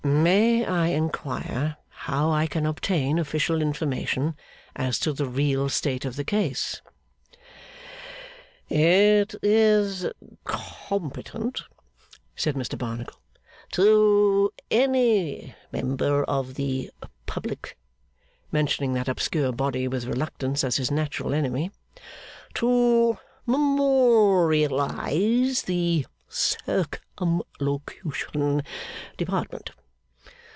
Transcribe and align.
'May 0.03 0.65
I 0.65 0.87
inquire 0.87 1.77
how 1.89 2.31
I 2.31 2.47
can 2.47 2.65
obtain 2.65 3.19
official 3.19 3.61
information 3.61 4.35
as 4.75 4.97
to 4.99 5.13
the 5.13 5.27
real 5.27 5.69
state 5.69 6.05
of 6.05 6.15
the 6.15 6.23
case?' 6.23 6.81
'It 8.69 9.35
is 9.43 10.07
competent,' 10.43 11.61
said 12.35 12.55
Mr 12.55 12.75
Barnacle, 12.79 13.19
'to 13.71 14.51
any 14.71 15.53
member 15.71 16.23
of 16.23 16.55
the 16.55 16.89
Public,' 17.27 17.77
mentioning 18.51 18.93
that 18.93 19.07
obscure 19.07 19.51
body 19.51 19.87
with 19.87 20.05
reluctance, 20.05 20.63
as 20.63 20.77
his 20.77 20.89
natural 20.91 21.31
enemy, 21.33 21.71
'to 22.55 23.17
memorialise 23.47 25.63
the 25.65 26.05
Circumlocution 26.27 28.63
Department. 29.17 29.71